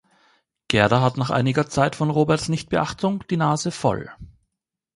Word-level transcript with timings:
Gerda 0.67 0.99
hat 1.01 1.17
nach 1.17 1.29
einiger 1.29 1.69
Zeit 1.69 1.95
von 1.95 2.09
Roberts 2.09 2.49
Nichtbeachtung 2.49 3.23
die 3.29 3.37
Nase 3.37 3.69
voll. 3.69 4.09